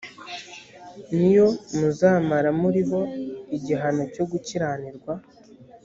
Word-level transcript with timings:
ni 1.17 1.29
yo 1.37 1.47
muzamara 1.77 2.49
muriho 2.61 2.99
igihano 3.57 4.03
cyo 4.13 4.23
gukiranirwa 4.31 5.13